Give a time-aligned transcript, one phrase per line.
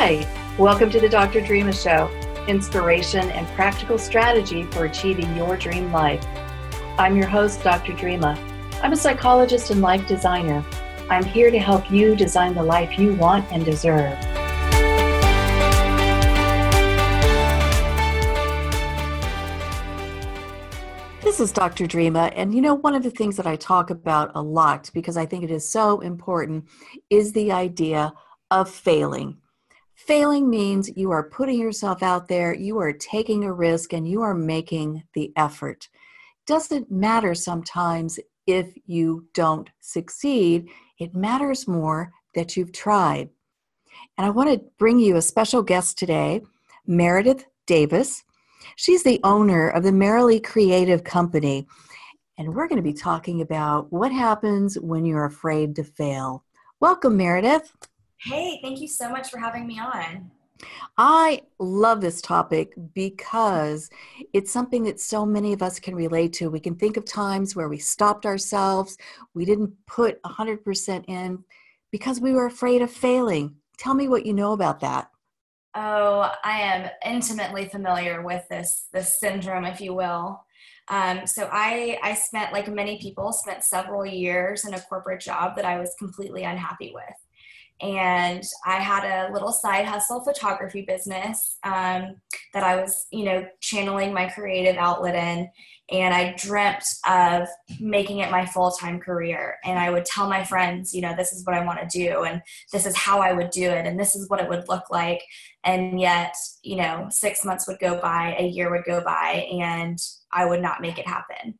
[0.00, 0.24] Hi,
[0.60, 1.40] welcome to the Dr.
[1.40, 2.06] Drema Show
[2.46, 6.24] inspiration and practical strategy for achieving your dream life.
[6.96, 7.94] I'm your host, Dr.
[7.94, 8.38] Drema.
[8.80, 10.64] I'm a psychologist and life designer.
[11.10, 14.16] I'm here to help you design the life you want and deserve.
[21.24, 21.88] This is Dr.
[21.88, 25.16] Drema, and you know, one of the things that I talk about a lot because
[25.16, 26.68] I think it is so important
[27.10, 28.12] is the idea
[28.52, 29.38] of failing.
[29.98, 34.22] Failing means you are putting yourself out there, you are taking a risk, and you
[34.22, 35.88] are making the effort.
[36.46, 43.28] Doesn't matter sometimes if you don't succeed, it matters more that you've tried.
[44.16, 46.42] And I want to bring you a special guest today,
[46.86, 48.22] Meredith Davis.
[48.76, 51.66] She's the owner of the Merrily Creative Company.
[52.38, 56.44] And we're going to be talking about what happens when you're afraid to fail.
[56.78, 57.72] Welcome, Meredith.
[58.20, 60.30] Hey, thank you so much for having me on.
[60.96, 63.90] I love this topic because
[64.32, 66.50] it's something that so many of us can relate to.
[66.50, 68.98] We can think of times where we stopped ourselves,
[69.34, 71.44] we didn't put 100% in
[71.92, 73.54] because we were afraid of failing.
[73.76, 75.10] Tell me what you know about that.
[75.76, 80.44] Oh, I am intimately familiar with this this syndrome, if you will.
[80.88, 85.54] Um, so I I spent like many people spent several years in a corporate job
[85.54, 87.14] that I was completely unhappy with
[87.80, 92.16] and I had a little side hustle photography business um,
[92.52, 95.48] that I was, you know, channeling my creative outlet in.
[95.90, 97.48] And I dreamt of
[97.80, 99.56] making it my full time career.
[99.64, 102.24] And I would tell my friends, you know, this is what I want to do,
[102.24, 104.90] and this is how I would do it, and this is what it would look
[104.90, 105.22] like.
[105.64, 109.98] And yet, you know, six months would go by, a year would go by, and
[110.32, 111.58] I would not make it happen.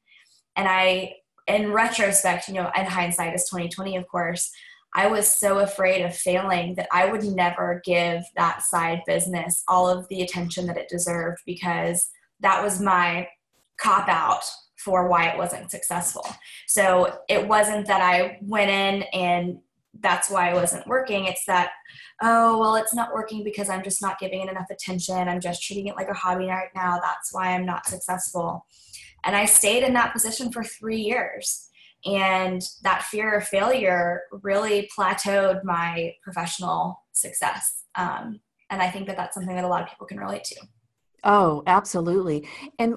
[0.56, 1.14] And I,
[1.46, 4.50] in retrospect, you know, in hindsight is 2020, of course,
[4.94, 9.88] I was so afraid of failing that I would never give that side business all
[9.88, 12.08] of the attention that it deserved because
[12.40, 13.28] that was my
[13.78, 14.44] cop out
[14.76, 16.26] for why it wasn't successful.
[16.66, 19.58] So it wasn't that I went in and
[20.00, 21.26] that's why I wasn't working.
[21.26, 21.70] It's that,
[22.22, 25.28] oh, well, it's not working because I'm just not giving it enough attention.
[25.28, 27.00] I'm just treating it like a hobby right now.
[27.02, 28.66] That's why I'm not successful.
[29.24, 31.67] And I stayed in that position for three years
[32.04, 37.84] and that fear of failure really plateaued my professional success.
[37.96, 40.56] Um, and i think that that's something that a lot of people can relate to.
[41.24, 42.46] Oh absolutely.
[42.78, 42.96] And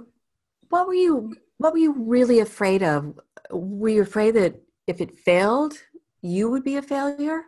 [0.69, 3.19] what were you what were you really afraid of?
[3.51, 4.55] Were you afraid that
[4.87, 5.73] if it failed
[6.21, 7.43] you would be a failure?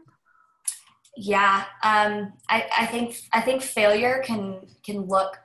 [1.16, 5.38] Yeah um, I, I think i think failure can can look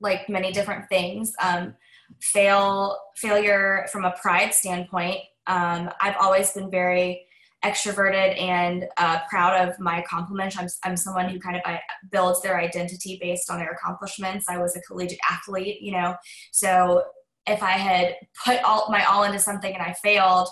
[0.00, 1.32] like many different things.
[1.42, 1.74] Um,
[2.20, 5.18] fail failure from a pride standpoint
[5.54, 7.26] um, I've always been very
[7.62, 10.56] extroverted and uh, proud of my accomplishments.
[10.84, 11.78] I'm, I'm someone who kind of uh,
[12.10, 14.46] builds their identity based on their accomplishments.
[14.48, 16.10] I was a collegiate athlete, you know,
[16.52, 17.04] so
[17.46, 20.48] if I had put all my all into something and I failed,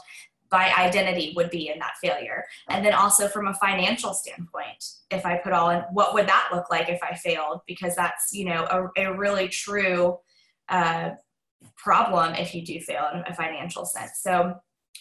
[0.50, 2.44] my identity would be in that failure.
[2.69, 6.48] And then also from a financial standpoint, if I put all in, what would that
[6.53, 7.60] look like if I failed?
[7.66, 10.19] Because that's, you know, a, a really true
[10.69, 11.10] uh,
[11.76, 14.20] problem if you do fail in a financial sense.
[14.22, 14.54] So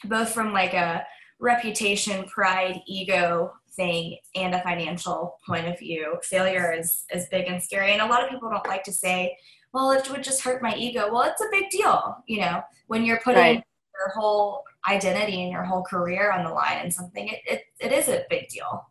[0.06, 1.06] both from like a
[1.40, 6.18] reputation, pride, ego thing and a financial point of view.
[6.24, 7.94] Failure is is big and scary.
[7.94, 9.38] And a lot of people don't like to say,
[9.74, 11.10] well, it would just hurt my ego.
[11.12, 13.64] Well, it's a big deal, you know, when you're putting right.
[13.96, 17.92] your whole identity and your whole career on the line and something, it, it, it
[17.92, 18.90] is a big deal.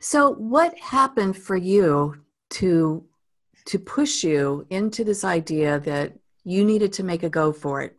[0.00, 3.04] So what happened for you to
[3.66, 6.12] to push you into this idea that
[6.44, 7.96] you needed to make a go for it?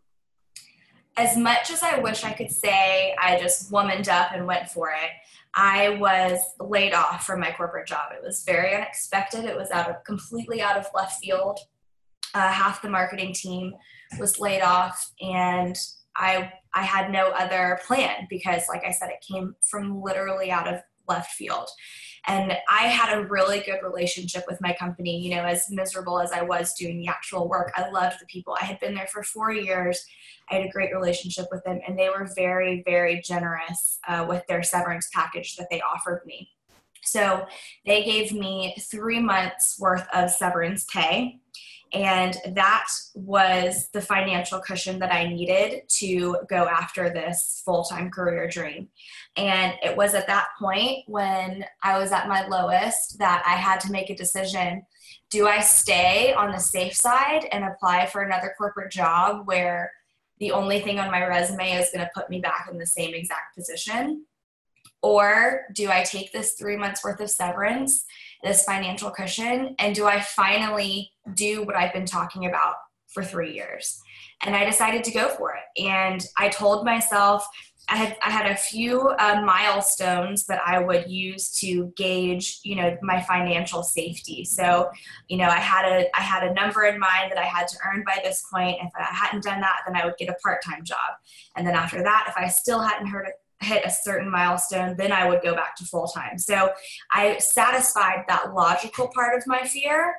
[1.17, 4.91] As much as I wish I could say I just womaned up and went for
[4.91, 5.11] it,
[5.55, 8.11] I was laid off from my corporate job.
[8.16, 9.45] It was very unexpected.
[9.45, 11.59] It was out of completely out of left field.
[12.35, 13.73] Uh, half the marketing team
[14.19, 15.75] was laid off, and
[16.16, 20.72] I I had no other plan because, like I said, it came from literally out
[20.72, 21.67] of left field.
[22.28, 25.18] And I had a really good relationship with my company.
[25.20, 28.58] You know, as miserable as I was doing the actual work, I loved the people.
[28.59, 30.06] I had been there for four years.
[30.50, 34.46] I had a great relationship with them, and they were very, very generous uh, with
[34.47, 36.50] their severance package that they offered me.
[37.03, 37.46] So
[37.85, 41.40] they gave me three months worth of severance pay
[41.93, 48.11] and that was the financial cushion that I needed to go after this full time
[48.11, 48.89] career dream.
[49.35, 53.79] And it was at that point when I was at my lowest that I had
[53.81, 54.84] to make a decision.
[55.29, 59.91] Do I stay on the safe side and apply for another corporate job where
[60.40, 63.13] the only thing on my resume is going to put me back in the same
[63.13, 64.25] exact position?
[65.07, 68.03] Or do I take this three months worth of severance,
[68.43, 72.75] this financial cushion, and do I finally do what I've been talking about
[73.13, 74.01] for three years?
[74.41, 75.81] And I decided to go for it.
[75.81, 77.47] And I told myself,
[77.87, 82.75] I had I had a few uh, milestones that I would use to gauge, you
[82.75, 84.43] know, my financial safety.
[84.43, 84.89] So,
[85.29, 87.77] you know, I had a I had a number in mind that I had to
[87.87, 88.79] earn by this point.
[88.81, 91.15] If I hadn't done that, then I would get a part time job,
[91.55, 93.27] and then after that, if I still hadn't heard
[93.59, 96.37] hit a certain milestone, then I would go back to full time.
[96.37, 96.71] So
[97.11, 100.15] I satisfied that logical part of my fear.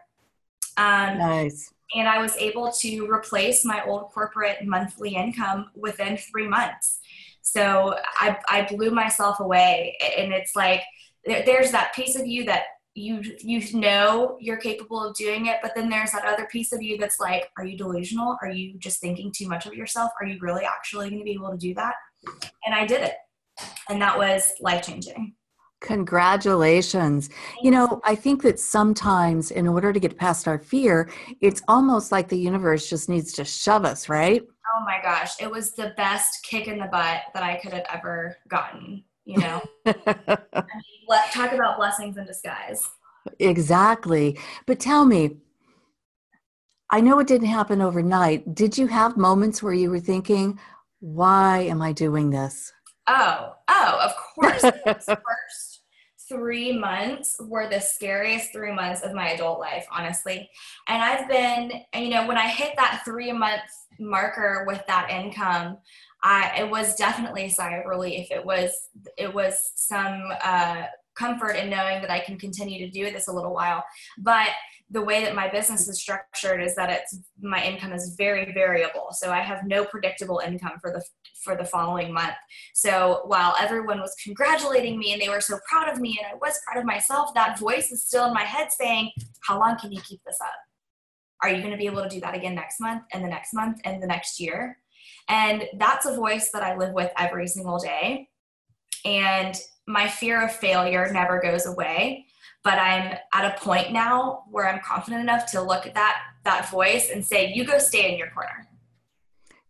[0.76, 1.72] Um, nice.
[1.94, 6.98] And I was able to replace my old corporate monthly income within three months.
[7.42, 9.96] So I, I blew myself away.
[10.18, 10.82] And it's like,
[11.24, 12.64] there's that piece of you that
[12.94, 16.82] you you know you're capable of doing it but then there's that other piece of
[16.82, 20.26] you that's like are you delusional are you just thinking too much of yourself are
[20.26, 21.94] you really actually going to be able to do that
[22.66, 23.14] and i did it
[23.88, 25.34] and that was life changing
[25.80, 27.30] Congratulations.
[27.62, 31.08] You know, I think that sometimes in order to get past our fear,
[31.40, 34.42] it's almost like the universe just needs to shove us, right?
[34.42, 37.86] Oh my gosh, it was the best kick in the butt that I could have
[37.92, 39.62] ever gotten, you know.
[39.86, 42.90] I mean, let, talk about blessings in disguise.
[43.38, 44.36] Exactly.
[44.66, 45.36] But tell me,
[46.90, 48.54] I know it didn't happen overnight.
[48.54, 50.58] Did you have moments where you were thinking,
[51.00, 52.72] why am I doing this?
[53.08, 54.62] Oh, oh, of course.
[55.06, 55.82] first
[56.28, 60.48] three months were the scariest three months of my adult life, honestly.
[60.86, 63.62] And I've been, you know, when I hit that three month
[63.98, 65.78] marker with that income,
[66.22, 68.28] I, it was definitely a sigh of relief.
[68.30, 70.82] It was, it was some uh,
[71.18, 73.84] comfort in knowing that I can continue to do this a little while.
[74.18, 74.48] But
[74.90, 79.08] the way that my business is structured is that it's my income is very variable.
[79.12, 81.04] So i have no predictable income for the
[81.42, 82.34] for the following month.
[82.74, 86.36] So while everyone was congratulating me and they were so proud of me and i
[86.36, 89.10] was proud of myself that voice is still in my head saying
[89.46, 90.58] how long can you keep this up?
[91.42, 93.54] Are you going to be able to do that again next month and the next
[93.54, 94.78] month and the next year?
[95.28, 98.28] And that's a voice that i live with every single day.
[99.04, 99.54] And
[99.88, 102.26] my fear of failure never goes away
[102.64, 106.70] but I'm at a point now where I'm confident enough to look at that that
[106.70, 108.68] voice and say, "You go stay in your corner."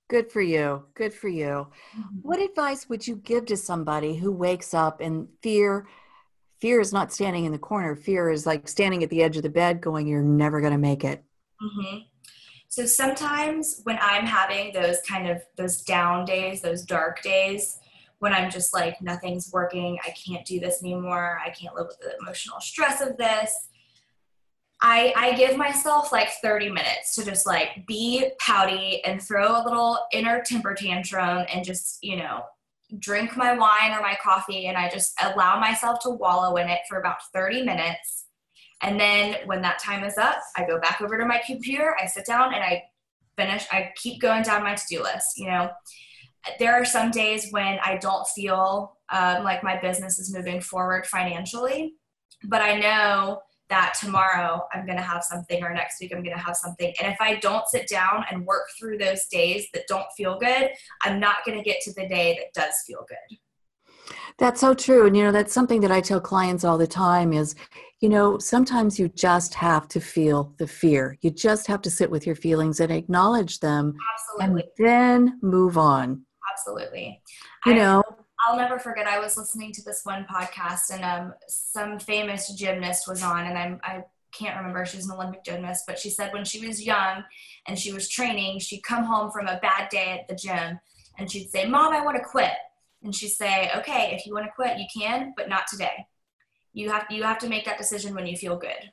[0.09, 0.85] Good for you.
[0.95, 1.69] Good for you.
[1.97, 2.17] Mm-hmm.
[2.23, 5.87] What advice would you give to somebody who wakes up and fear
[6.61, 7.95] fear is not standing in the corner.
[7.95, 10.79] Fear is like standing at the edge of the bed going, "You're never going to
[10.79, 11.23] make it."
[11.63, 11.99] Mm-hmm.
[12.69, 17.79] So sometimes when I'm having those kind of those down days, those dark days,
[18.21, 21.99] when I'm just like, nothing's working, I can't do this anymore, I can't live with
[22.01, 23.69] the emotional stress of this.
[24.81, 29.65] I, I give myself like 30 minutes to just like be pouty and throw a
[29.65, 32.43] little inner temper tantrum and just, you know,
[33.01, 36.81] drink my wine or my coffee and I just allow myself to wallow in it
[36.89, 38.27] for about 30 minutes.
[38.81, 42.07] And then when that time is up, I go back over to my computer, I
[42.07, 42.85] sit down and I
[43.37, 45.71] finish, I keep going down my to do list, you know
[46.59, 51.07] there are some days when I don't feel um, like my business is moving forward
[51.07, 51.95] financially,
[52.45, 56.37] but I know that tomorrow I'm going to have something or next week I'm going
[56.37, 56.93] to have something.
[57.01, 60.71] And if I don't sit down and work through those days that don't feel good,
[61.03, 63.39] I'm not going to get to the day that does feel good.
[64.39, 65.07] That's so true.
[65.07, 67.57] And you know, that's something that I tell clients all the time is,
[68.01, 71.19] you know, sometimes you just have to feel the fear.
[71.21, 73.95] You just have to sit with your feelings and acknowledge them
[74.39, 74.63] Absolutely.
[74.63, 76.25] and then move on
[76.59, 77.21] absolutely.
[77.67, 78.03] You know,
[78.47, 79.07] I, will never forget.
[79.07, 83.59] I was listening to this one podcast, and um, some famous gymnast was on, and
[83.59, 84.85] I'm I can't remember.
[84.85, 87.25] She was an Olympic gymnast, but she said when she was young
[87.67, 90.79] and she was training, she'd come home from a bad day at the gym,
[91.19, 92.53] and she'd say, "Mom, I want to quit."
[93.03, 96.07] And she'd say, "Okay, if you want to quit, you can, but not today.
[96.73, 98.93] You have you have to make that decision when you feel good."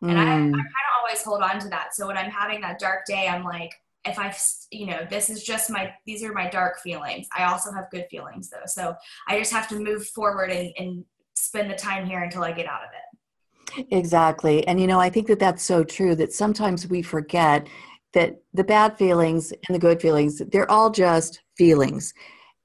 [0.00, 0.52] And I, I mm.
[0.52, 1.94] kind of always hold on to that.
[1.94, 3.72] So when I'm having that dark day, I'm like,
[4.08, 4.34] if I,
[4.70, 7.28] you know, this is just my, these are my dark feelings.
[7.36, 8.66] I also have good feelings though.
[8.66, 8.94] So
[9.28, 12.66] I just have to move forward and, and spend the time here until I get
[12.66, 13.86] out of it.
[13.90, 14.66] Exactly.
[14.66, 17.68] And, you know, I think that that's so true that sometimes we forget
[18.14, 22.14] that the bad feelings and the good feelings, they're all just feelings.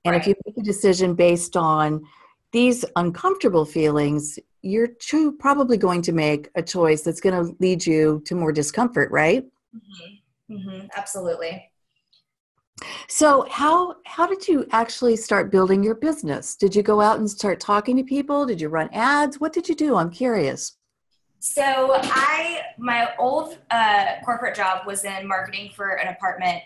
[0.05, 0.21] And right.
[0.21, 2.03] if you make a decision based on
[2.51, 7.85] these uncomfortable feelings, you're too, probably going to make a choice that's going to lead
[7.85, 9.43] you to more discomfort, right?
[9.75, 10.13] Mm-hmm.
[10.51, 11.69] Mm-hmm, absolutely.
[13.07, 16.55] So how how did you actually start building your business?
[16.55, 18.45] Did you go out and start talking to people?
[18.45, 19.39] Did you run ads?
[19.39, 19.95] What did you do?
[19.95, 20.77] I'm curious.
[21.39, 26.63] So I my old uh, corporate job was in marketing for an apartment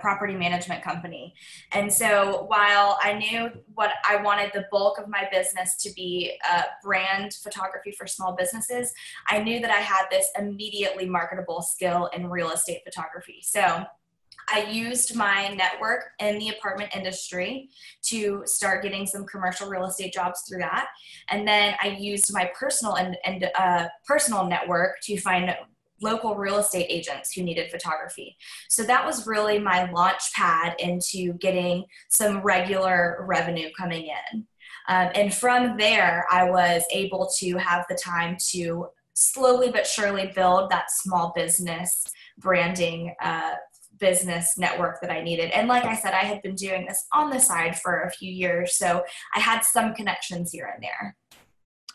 [0.00, 1.34] property management company.
[1.72, 6.38] And so while I knew what I wanted the bulk of my business to be
[6.50, 8.92] uh, brand photography for small businesses,
[9.28, 13.40] I knew that I had this immediately marketable skill in real estate photography.
[13.42, 13.84] So
[14.48, 17.70] I used my network in the apartment industry
[18.02, 20.88] to start getting some commercial real estate jobs through that,
[21.30, 25.54] and then I used my personal and, and uh, personal network to find
[26.00, 28.36] local real estate agents who needed photography.
[28.68, 34.46] So that was really my launch pad into getting some regular revenue coming in.
[34.88, 40.32] Um, and from there, I was able to have the time to slowly but surely
[40.34, 42.04] build that small business
[42.38, 43.52] branding uh,
[43.98, 45.50] business network that I needed.
[45.52, 48.30] And like I said, I had been doing this on the side for a few
[48.30, 51.16] years, so I had some connections here and there.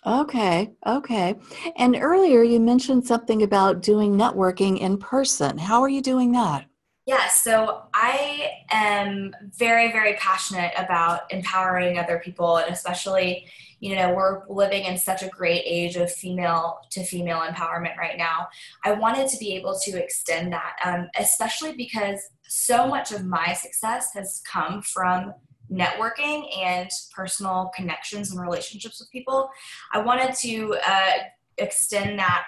[0.05, 1.35] Okay, okay.
[1.75, 5.57] And earlier you mentioned something about doing networking in person.
[5.57, 6.65] How are you doing that?
[7.05, 13.47] Yeah, so I am very, very passionate about empowering other people, and especially,
[13.79, 18.15] you know, we're living in such a great age of female to female empowerment right
[18.15, 18.47] now.
[18.85, 23.53] I wanted to be able to extend that, um, especially because so much of my
[23.53, 25.33] success has come from
[25.71, 29.49] networking and personal connections and relationships with people.
[29.93, 31.11] I wanted to uh,
[31.57, 32.45] extend that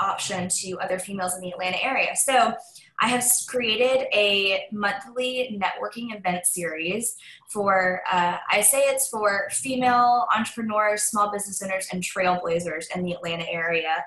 [0.00, 2.14] option to other females in the Atlanta area.
[2.16, 2.54] So
[3.00, 7.16] I have created a monthly networking event series
[7.50, 13.12] for, uh, I say it's for female entrepreneurs, small business owners, and trailblazers in the
[13.12, 14.04] Atlanta area.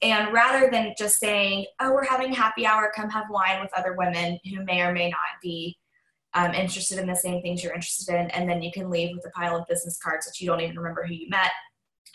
[0.00, 3.94] And rather than just saying, oh, we're having happy hour, come have wine with other
[3.98, 5.76] women who may or may not be
[6.34, 9.26] um, interested in the same things you're interested in, and then you can leave with
[9.26, 11.50] a pile of business cards that you don't even remember who you met.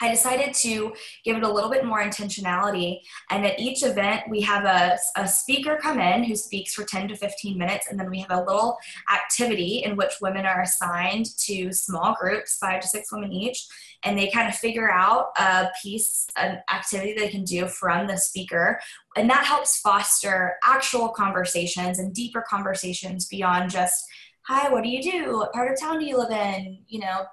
[0.03, 0.93] I decided to
[1.23, 2.99] give it a little bit more intentionality.
[3.29, 7.07] And at each event, we have a, a, speaker come in who speaks for 10
[7.07, 7.87] to 15 minutes.
[7.89, 8.77] And then we have a little
[9.13, 13.65] activity in which women are assigned to small groups, five to six women each.
[14.03, 18.17] And they kind of figure out a piece, an activity they can do from the
[18.17, 18.81] speaker.
[19.15, 24.03] And that helps foster actual conversations and deeper conversations beyond just,
[24.41, 25.37] hi, what do you do?
[25.37, 26.79] What part of town do you live in?
[26.89, 27.25] You know,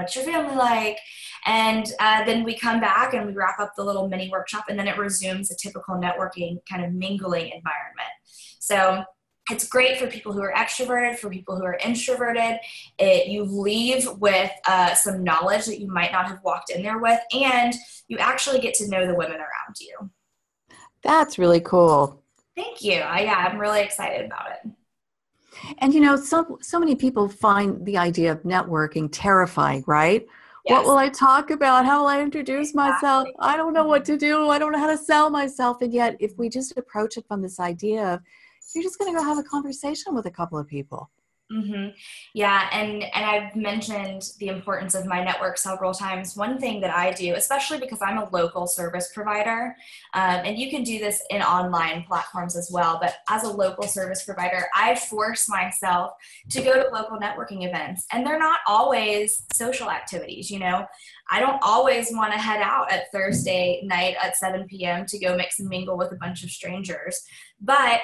[0.00, 0.98] what's your family like?
[1.46, 4.78] And uh, then we come back and we wrap up the little mini workshop, and
[4.78, 8.12] then it resumes a typical networking kind of mingling environment.
[8.58, 9.04] So
[9.50, 12.58] it's great for people who are extroverted, for people who are introverted.
[12.98, 16.98] It, you leave with uh, some knowledge that you might not have walked in there
[16.98, 17.74] with, and
[18.08, 20.10] you actually get to know the women around you.
[21.02, 22.22] That's really cool.
[22.54, 22.96] Thank you.
[23.00, 24.70] I, yeah, I'm really excited about it.
[25.78, 30.26] And you know, so so many people find the idea of networking terrifying, right?
[30.66, 30.76] Yes.
[30.76, 31.86] What will I talk about?
[31.86, 32.92] How will I introduce exactly.
[32.92, 33.28] myself?
[33.38, 34.48] I don't know what to do.
[34.48, 35.80] I don't know how to sell myself.
[35.80, 38.20] And yet, if we just approach it from this idea of
[38.74, 41.10] you're just going to go have a conversation with a couple of people,
[41.50, 41.88] Mm-hmm.
[42.32, 46.36] Yeah, and and I've mentioned the importance of my network several times.
[46.36, 49.74] One thing that I do, especially because I'm a local service provider,
[50.14, 52.98] um, and you can do this in online platforms as well.
[53.02, 56.12] But as a local service provider, I force myself
[56.50, 60.52] to go to local networking events, and they're not always social activities.
[60.52, 60.86] You know,
[61.30, 65.04] I don't always want to head out at Thursday night at 7 p.m.
[65.06, 67.24] to go mix and mingle with a bunch of strangers,
[67.60, 68.02] but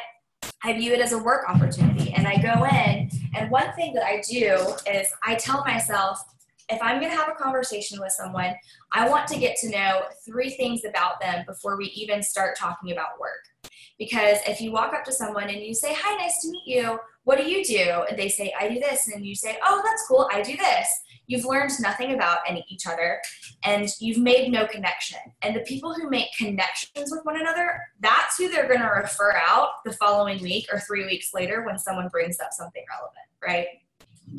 [0.63, 2.13] I view it as a work opportunity.
[2.13, 6.23] And I go in, and one thing that I do is I tell myself,
[6.69, 8.55] if I'm going to have a conversation with someone,
[8.93, 12.91] I want to get to know three things about them before we even start talking
[12.93, 13.71] about work.
[13.99, 16.99] Because if you walk up to someone and you say, Hi, nice to meet you,
[17.25, 18.05] what do you do?
[18.09, 19.09] And they say, I do this.
[19.09, 20.89] And you say, Oh, that's cool, I do this
[21.26, 23.21] you've learned nothing about any, each other
[23.64, 25.18] and you've made no connection.
[25.42, 29.35] And the people who make connections with one another, that's who they're going to refer
[29.37, 33.66] out the following week or three weeks later when someone brings up something relevant, right?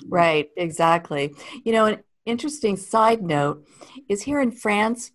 [0.07, 1.33] Right, exactly.
[1.63, 3.65] You know, an interesting side note
[4.09, 5.11] is here in France,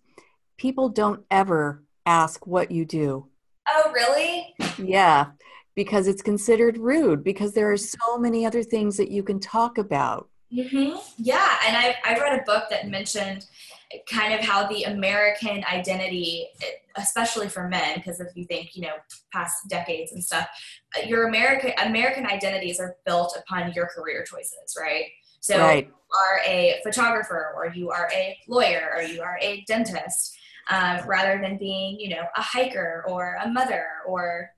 [0.57, 3.27] people don't ever ask what you do.
[3.67, 4.53] Oh, really?
[4.77, 5.27] Yeah,
[5.75, 9.77] because it's considered rude because there are so many other things that you can talk
[9.77, 10.29] about.
[10.53, 10.97] Mm-hmm.
[11.17, 13.45] Yeah, and I, I read a book that mentioned
[14.09, 16.47] kind of how the American identity,
[16.95, 18.93] especially for men, because if you think, you know,
[19.31, 20.47] past decades and stuff,
[20.97, 25.05] uh, your American American identities are built upon your career choices, right?
[25.41, 25.87] So right.
[25.87, 30.37] you are a photographer, or you are a lawyer, or you are a dentist,
[30.69, 34.49] um, rather than being, you know, a hiker or a mother or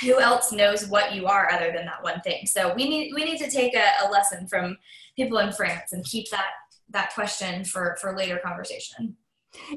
[0.00, 3.24] who else knows what you are other than that one thing so we need we
[3.24, 4.76] need to take a, a lesson from
[5.16, 6.46] people in france and keep that
[6.90, 9.16] that question for for later conversation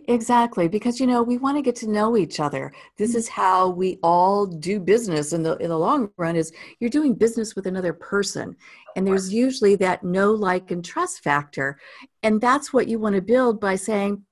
[0.08, 2.74] Exactly, because you know we want to get to know each other.
[2.98, 3.18] This Mm-hmm.
[3.20, 6.36] is how we all do business in the in the long run.
[6.36, 8.56] Is you're doing business with another person,
[8.96, 11.80] and there's usually that know, like, and trust factor,
[12.24, 14.26] and that's what you want to build by saying,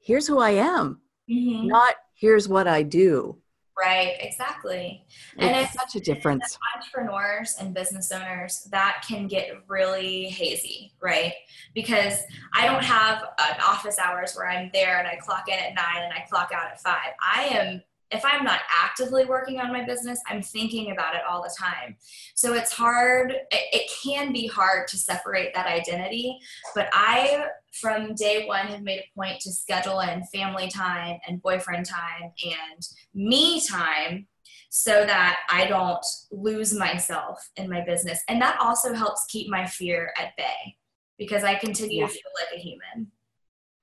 [0.00, 1.64] "Here's who I am," Mhm.
[1.66, 3.38] not "Here's what I do."
[3.80, 5.06] Right, exactly.
[5.38, 6.58] And It's it's such a difference.
[6.76, 11.32] entrepreneurs and business owners that can get really hazy, right?
[11.74, 12.18] Because
[12.52, 16.02] I don't have an office hours where I'm there and I clock in at nine
[16.04, 17.12] and I clock out at five.
[17.22, 21.42] I am, if I'm not actively working on my business, I'm thinking about it all
[21.42, 21.96] the time.
[22.34, 26.38] So it's hard, it, it can be hard to separate that identity.
[26.74, 27.46] But I,
[27.80, 32.32] from day one, have made a point to schedule in family time and boyfriend time
[32.44, 34.26] and me time
[34.70, 38.22] so that I don't lose myself in my business.
[38.28, 40.76] And that also helps keep my fear at bay
[41.18, 42.06] because I continue Yeah.
[42.06, 43.12] to feel like a human.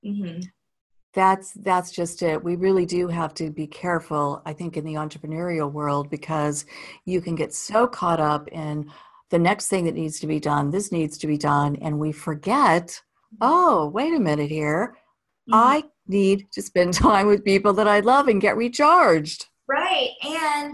[0.03, 0.39] hmm
[1.13, 2.43] That's that's just it.
[2.43, 6.65] We really do have to be careful, I think, in the entrepreneurial world because
[7.05, 8.91] you can get so caught up in
[9.29, 12.11] the next thing that needs to be done, this needs to be done, and we
[12.11, 13.37] forget, mm-hmm.
[13.41, 14.95] oh, wait a minute here.
[15.49, 15.55] Mm-hmm.
[15.55, 19.47] I need to spend time with people that I love and get recharged.
[19.67, 20.11] Right.
[20.23, 20.73] And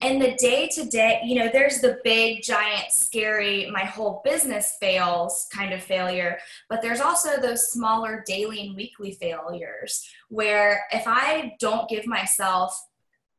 [0.00, 4.76] and the day to day, you know, there's the big, giant, scary, my whole business
[4.80, 6.38] fails kind of failure.
[6.68, 12.78] But there's also those smaller daily and weekly failures where if I don't give myself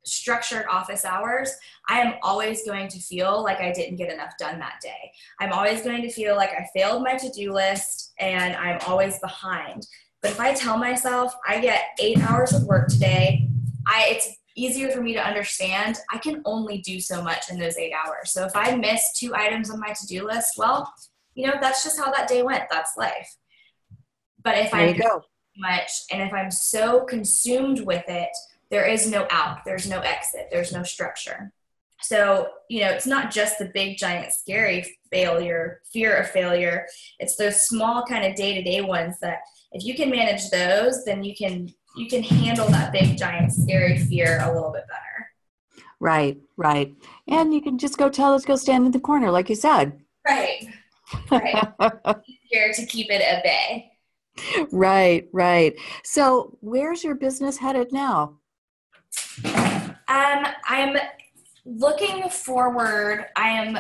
[0.06, 1.52] structured office hours,
[1.90, 5.12] I am always going to feel like I didn't get enough done that day.
[5.40, 9.20] I'm always going to feel like I failed my to do list and I'm always
[9.20, 9.88] behind.
[10.22, 13.50] But if I tell myself I get eight hours of work today,
[13.86, 17.78] I it's easier for me to understand I can only do so much in those
[17.78, 18.32] eight hours.
[18.32, 20.92] So if I miss two items on my to-do list, well,
[21.34, 22.64] you know, that's just how that day went.
[22.72, 23.36] That's life.
[24.44, 25.24] But if There I go.
[25.58, 28.30] much and if I'm so consumed with it,
[28.72, 31.52] there is no out, there's no exit, there's no structure.
[32.02, 36.86] So, you know, it's not just the big, giant, scary failure, fear of failure.
[37.20, 39.40] It's those small kind of day-to-day ones that
[39.72, 43.98] if you can manage those, then you can you can handle that big, giant, scary
[43.98, 45.32] fear a little bit better.
[46.00, 46.94] Right, right.
[47.28, 50.02] And you can just go tell us, go stand in the corner, like you said.
[50.28, 50.68] Right.
[51.32, 51.64] Right.
[52.50, 53.92] Here to keep it at bay.
[54.72, 55.74] right, right.
[56.04, 58.38] So, where's your business headed now?
[59.46, 60.98] Um, I'm
[61.66, 63.28] looking forward.
[63.36, 63.78] I am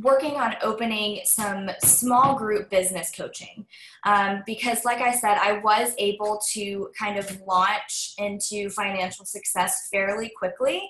[0.00, 3.66] working on opening some small group business coaching.
[4.04, 9.88] Um, because, like I said, I was able to kind of launch into financial success
[9.92, 10.82] fairly quickly.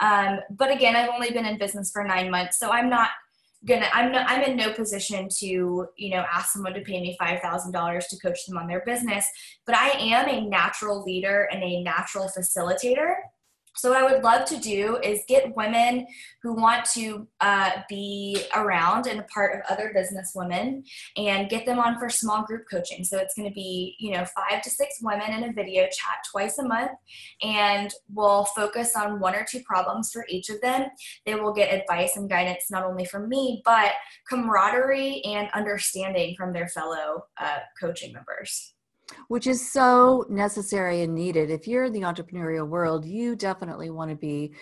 [0.00, 3.10] Um, but again, I've only been in business for nine months, so I'm not
[3.66, 7.16] gonna i'm not i'm in no position to you know ask someone to pay me
[7.20, 9.26] $5000 to coach them on their business.
[9.64, 13.14] But i am a natural leader and a natural facilitator
[13.76, 16.06] so, what I would love to do is get women
[16.42, 20.84] who want to uh, be around and a part of other business women
[21.16, 23.04] and get them on for small group coaching.
[23.04, 26.18] So, it's going to be, you know, five to six women in a video chat
[26.30, 26.92] twice a month,
[27.42, 30.88] and we'll focus on one or two problems for each of them.
[31.26, 33.92] They will get advice and guidance not only from me, but
[34.28, 38.75] camaraderie and understanding from their fellow uh, coaching members.
[39.28, 41.50] Which is so necessary and needed.
[41.50, 44.52] If you're in the entrepreneurial world, you definitely want to be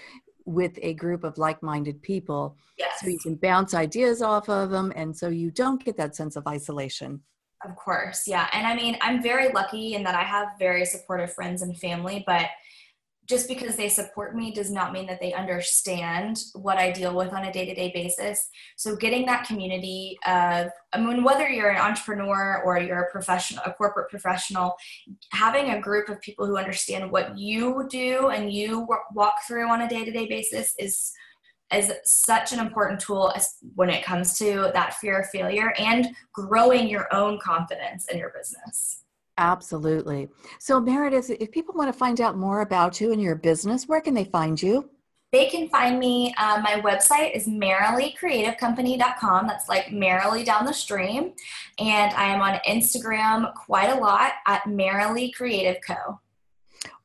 [0.47, 3.01] with a group of like minded people Yes.
[3.01, 6.37] so you can bounce ideas off of them and so you don't get that sense
[6.37, 7.23] of isolation.
[7.65, 8.49] Of course, yeah.
[8.53, 12.23] And I mean, I'm very lucky in that I have very supportive friends and family,
[12.27, 12.47] but
[13.27, 17.33] just because they support me does not mean that they understand what I deal with
[17.33, 18.49] on a day to day basis.
[18.77, 23.63] So, getting that community of, I mean, whether you're an entrepreneur or you're a professional,
[23.65, 24.75] a corporate professional,
[25.33, 29.83] having a group of people who understand what you do and you walk through on
[29.83, 31.13] a day to day basis is
[31.73, 33.33] is such an important tool
[33.75, 38.33] when it comes to that fear of failure and growing your own confidence in your
[38.37, 39.04] business.
[39.37, 40.29] Absolutely.
[40.61, 44.01] So, Meredith, if people want to find out more about you and your business, where
[44.01, 44.89] can they find you?
[45.33, 46.33] They can find me.
[46.39, 49.49] Uh, my website is merrilycreativecompany.com.
[49.49, 51.33] That's like merrily down the stream.
[51.81, 56.21] And I am on Instagram quite a lot at Merrily Creative Co.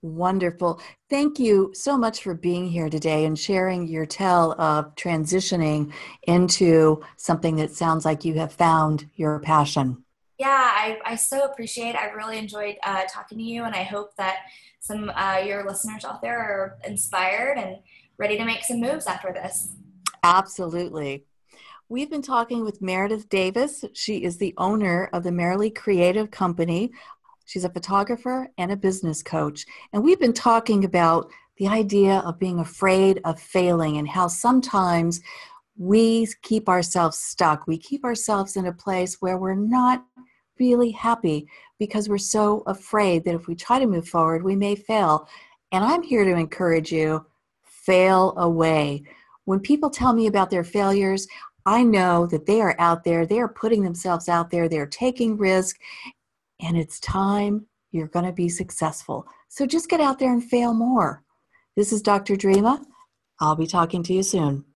[0.03, 0.79] Wonderful.
[1.09, 5.91] Thank you so much for being here today and sharing your tell of transitioning
[6.23, 10.05] into something that sounds like you have found your passion.
[10.39, 11.95] Yeah, I, I so appreciate.
[11.95, 14.37] I really enjoyed uh, talking to you, and I hope that
[14.79, 17.77] some uh, your listeners out there are inspired and
[18.17, 19.73] ready to make some moves after this.
[20.23, 21.25] Absolutely.
[21.89, 23.83] We've been talking with Meredith Davis.
[23.93, 26.91] She is the owner of the Merrily Creative Company.
[27.45, 29.65] She's a photographer and a business coach.
[29.91, 35.19] And we've been talking about the idea of being afraid of failing and how sometimes
[35.77, 37.67] we keep ourselves stuck.
[37.67, 40.05] We keep ourselves in a place where we're not
[40.59, 41.47] really happy
[41.79, 45.27] because we're so afraid that if we try to move forward, we may fail.
[45.71, 47.25] And I'm here to encourage you
[47.63, 49.03] fail away.
[49.45, 51.27] When people tell me about their failures,
[51.65, 55.37] I know that they are out there, they are putting themselves out there, they're taking
[55.37, 55.77] risk,
[56.61, 59.27] and it's time you're going to be successful.
[59.47, 61.23] So just get out there and fail more.
[61.75, 62.35] This is Dr.
[62.35, 62.83] Drema.
[63.39, 64.65] I'll be talking to you soon.